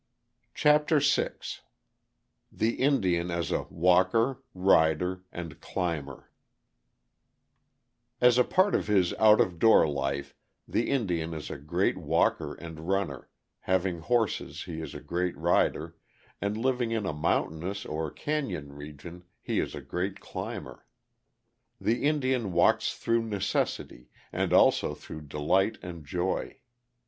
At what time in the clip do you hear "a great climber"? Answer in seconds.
19.75-20.83